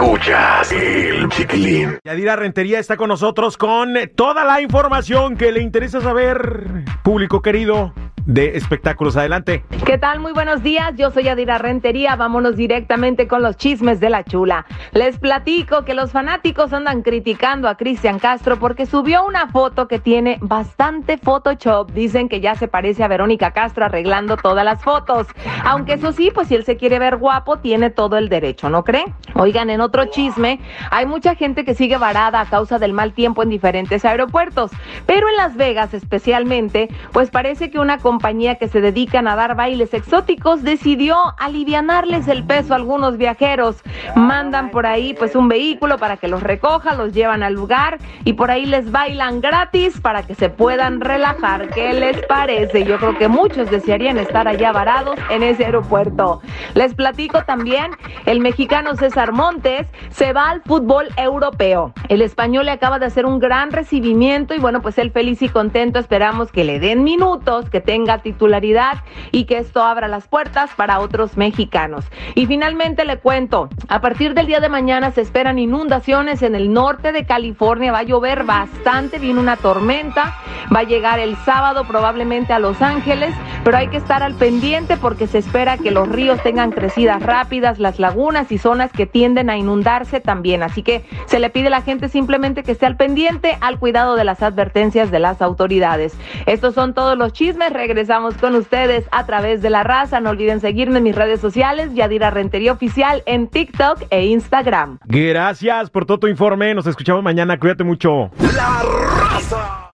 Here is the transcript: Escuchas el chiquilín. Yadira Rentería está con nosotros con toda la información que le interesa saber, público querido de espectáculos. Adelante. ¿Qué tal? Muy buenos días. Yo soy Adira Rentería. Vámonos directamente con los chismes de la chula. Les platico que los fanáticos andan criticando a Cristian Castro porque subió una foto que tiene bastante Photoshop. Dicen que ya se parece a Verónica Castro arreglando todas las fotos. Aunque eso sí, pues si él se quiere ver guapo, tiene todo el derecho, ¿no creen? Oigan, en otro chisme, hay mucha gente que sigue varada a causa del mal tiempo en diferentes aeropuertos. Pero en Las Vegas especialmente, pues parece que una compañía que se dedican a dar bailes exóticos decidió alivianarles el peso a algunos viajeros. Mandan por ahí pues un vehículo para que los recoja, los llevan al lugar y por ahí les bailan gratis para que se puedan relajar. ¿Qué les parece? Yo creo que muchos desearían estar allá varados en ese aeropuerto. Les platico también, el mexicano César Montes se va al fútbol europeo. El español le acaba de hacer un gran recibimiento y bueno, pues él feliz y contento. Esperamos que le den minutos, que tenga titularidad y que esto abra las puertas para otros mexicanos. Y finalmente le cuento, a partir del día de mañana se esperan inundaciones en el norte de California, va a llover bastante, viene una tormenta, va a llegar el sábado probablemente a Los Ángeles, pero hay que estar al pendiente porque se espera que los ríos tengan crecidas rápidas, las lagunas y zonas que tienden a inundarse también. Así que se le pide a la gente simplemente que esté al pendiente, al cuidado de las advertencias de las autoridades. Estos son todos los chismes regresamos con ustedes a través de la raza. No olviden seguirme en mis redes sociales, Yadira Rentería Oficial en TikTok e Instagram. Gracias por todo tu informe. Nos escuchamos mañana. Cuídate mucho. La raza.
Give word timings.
Escuchas 0.00 0.72
el 0.72 1.28
chiquilín. 1.28 1.98
Yadira 2.02 2.34
Rentería 2.34 2.78
está 2.78 2.96
con 2.96 3.08
nosotros 3.08 3.58
con 3.58 3.92
toda 4.16 4.46
la 4.46 4.62
información 4.62 5.36
que 5.36 5.52
le 5.52 5.60
interesa 5.60 6.00
saber, 6.00 6.84
público 7.04 7.42
querido 7.42 7.92
de 8.26 8.56
espectáculos. 8.56 9.16
Adelante. 9.16 9.64
¿Qué 9.84 9.98
tal? 9.98 10.20
Muy 10.20 10.32
buenos 10.32 10.62
días. 10.62 10.92
Yo 10.96 11.10
soy 11.10 11.28
Adira 11.28 11.58
Rentería. 11.58 12.16
Vámonos 12.16 12.56
directamente 12.56 13.26
con 13.26 13.42
los 13.42 13.56
chismes 13.56 14.00
de 14.00 14.10
la 14.10 14.24
chula. 14.24 14.66
Les 14.92 15.18
platico 15.18 15.84
que 15.84 15.94
los 15.94 16.12
fanáticos 16.12 16.72
andan 16.72 17.02
criticando 17.02 17.68
a 17.68 17.76
Cristian 17.76 18.18
Castro 18.18 18.58
porque 18.58 18.86
subió 18.86 19.26
una 19.26 19.48
foto 19.48 19.88
que 19.88 19.98
tiene 19.98 20.38
bastante 20.40 21.18
Photoshop. 21.18 21.90
Dicen 21.90 22.28
que 22.28 22.40
ya 22.40 22.54
se 22.54 22.68
parece 22.68 23.02
a 23.02 23.08
Verónica 23.08 23.50
Castro 23.50 23.84
arreglando 23.84 24.36
todas 24.36 24.64
las 24.64 24.82
fotos. 24.82 25.26
Aunque 25.64 25.94
eso 25.94 26.12
sí, 26.12 26.30
pues 26.32 26.48
si 26.48 26.54
él 26.54 26.64
se 26.64 26.76
quiere 26.76 26.98
ver 26.98 27.16
guapo, 27.16 27.58
tiene 27.58 27.90
todo 27.90 28.16
el 28.16 28.28
derecho, 28.28 28.70
¿no 28.70 28.84
creen? 28.84 29.14
Oigan, 29.34 29.70
en 29.70 29.80
otro 29.80 30.06
chisme, 30.06 30.60
hay 30.90 31.06
mucha 31.06 31.34
gente 31.34 31.64
que 31.64 31.74
sigue 31.74 31.96
varada 31.98 32.40
a 32.40 32.46
causa 32.46 32.78
del 32.78 32.92
mal 32.92 33.12
tiempo 33.12 33.42
en 33.42 33.48
diferentes 33.48 34.04
aeropuertos. 34.04 34.70
Pero 35.06 35.28
en 35.28 35.36
Las 35.36 35.56
Vegas 35.56 35.94
especialmente, 35.94 36.88
pues 37.12 37.30
parece 37.30 37.70
que 37.70 37.78
una 37.78 37.98
compañía 37.98 38.19
que 38.58 38.68
se 38.68 38.80
dedican 38.80 39.26
a 39.26 39.34
dar 39.34 39.56
bailes 39.56 39.94
exóticos 39.94 40.62
decidió 40.62 41.16
alivianarles 41.38 42.28
el 42.28 42.44
peso 42.44 42.74
a 42.74 42.76
algunos 42.76 43.16
viajeros. 43.16 43.82
Mandan 44.14 44.70
por 44.70 44.86
ahí 44.86 45.14
pues 45.14 45.34
un 45.34 45.48
vehículo 45.48 45.96
para 45.96 46.16
que 46.18 46.28
los 46.28 46.42
recoja, 46.42 46.94
los 46.94 47.12
llevan 47.12 47.42
al 47.42 47.54
lugar 47.54 47.98
y 48.24 48.34
por 48.34 48.50
ahí 48.50 48.66
les 48.66 48.92
bailan 48.92 49.40
gratis 49.40 50.00
para 50.00 50.22
que 50.22 50.34
se 50.34 50.50
puedan 50.50 51.00
relajar. 51.00 51.70
¿Qué 51.70 51.94
les 51.94 52.24
parece? 52.26 52.84
Yo 52.84 52.98
creo 52.98 53.16
que 53.16 53.26
muchos 53.26 53.70
desearían 53.70 54.18
estar 54.18 54.46
allá 54.46 54.70
varados 54.70 55.18
en 55.30 55.42
ese 55.42 55.64
aeropuerto. 55.64 56.42
Les 56.74 56.94
platico 56.94 57.42
también, 57.44 57.92
el 58.30 58.38
mexicano 58.38 58.94
César 58.94 59.32
Montes 59.32 59.88
se 60.10 60.32
va 60.32 60.50
al 60.50 60.62
fútbol 60.62 61.08
europeo. 61.16 61.92
El 62.08 62.22
español 62.22 62.66
le 62.66 62.70
acaba 62.70 63.00
de 63.00 63.06
hacer 63.06 63.26
un 63.26 63.40
gran 63.40 63.72
recibimiento 63.72 64.54
y 64.54 64.60
bueno, 64.60 64.82
pues 64.82 64.98
él 64.98 65.10
feliz 65.10 65.42
y 65.42 65.48
contento. 65.48 65.98
Esperamos 65.98 66.52
que 66.52 66.62
le 66.62 66.78
den 66.78 67.02
minutos, 67.02 67.68
que 67.70 67.80
tenga 67.80 68.18
titularidad 68.18 69.02
y 69.32 69.46
que 69.46 69.58
esto 69.58 69.82
abra 69.82 70.06
las 70.06 70.28
puertas 70.28 70.70
para 70.76 71.00
otros 71.00 71.36
mexicanos. 71.36 72.04
Y 72.36 72.46
finalmente 72.46 73.04
le 73.04 73.18
cuento, 73.18 73.68
a 73.88 74.00
partir 74.00 74.34
del 74.34 74.46
día 74.46 74.60
de 74.60 74.68
mañana 74.68 75.10
se 75.10 75.22
esperan 75.22 75.58
inundaciones 75.58 76.42
en 76.42 76.54
el 76.54 76.72
norte 76.72 77.10
de 77.10 77.26
California, 77.26 77.90
va 77.90 77.98
a 77.98 78.04
llover 78.04 78.44
bastante, 78.44 79.18
viene 79.18 79.40
una 79.40 79.56
tormenta, 79.56 80.36
va 80.72 80.80
a 80.80 80.84
llegar 80.84 81.18
el 81.18 81.34
sábado 81.38 81.82
probablemente 81.82 82.52
a 82.52 82.60
Los 82.60 82.80
Ángeles, 82.80 83.34
pero 83.64 83.76
hay 83.76 83.88
que 83.88 83.96
estar 83.96 84.22
al 84.22 84.34
pendiente 84.34 84.96
porque 84.96 85.26
se 85.26 85.38
espera 85.38 85.78
que 85.78 85.90
los 85.90 86.08
ríos 86.08 86.42
tengan 86.42 86.70
crecidas 86.70 87.22
rápidas, 87.22 87.78
las 87.78 87.98
lagunas 87.98 88.50
y 88.52 88.58
zonas 88.58 88.92
que 88.92 89.06
tienden 89.06 89.50
a 89.50 89.56
inundarse 89.56 90.20
también. 90.20 90.62
Así 90.62 90.82
que 90.82 91.04
se 91.26 91.38
le 91.38 91.50
pide 91.50 91.68
a 91.68 91.70
la 91.70 91.82
gente 91.82 92.08
simplemente 92.08 92.62
que 92.62 92.72
esté 92.72 92.86
al 92.86 92.96
pendiente, 92.96 93.56
al 93.60 93.78
cuidado 93.78 94.16
de 94.16 94.24
las 94.24 94.42
advertencias 94.42 95.10
de 95.10 95.18
las 95.18 95.42
autoridades. 95.42 96.14
Estos 96.46 96.74
son 96.74 96.94
todos 96.94 97.16
los 97.16 97.32
chismes 97.32 97.72
regresamos 97.72 98.34
con 98.36 98.54
ustedes 98.54 99.06
a 99.10 99.26
través 99.26 99.62
de 99.62 99.70
la 99.70 99.82
raza. 99.82 100.20
No 100.20 100.30
olviden 100.30 100.60
seguirme 100.60 100.98
en 100.98 101.04
mis 101.04 101.14
redes 101.14 101.40
sociales, 101.40 101.94
Yadira 101.94 102.30
Rentería 102.30 102.72
Oficial 102.72 103.22
en 103.26 103.48
TikTok 103.48 104.04
e 104.10 104.26
Instagram. 104.26 104.98
Gracias 105.04 105.90
por 105.90 106.06
todo 106.06 106.20
tu 106.20 106.26
informe. 106.26 106.74
Nos 106.74 106.86
escuchamos 106.86 107.22
mañana. 107.22 107.58
Cuídate 107.58 107.84
mucho. 107.84 108.30
La 108.54 108.82
raza. 108.82 109.80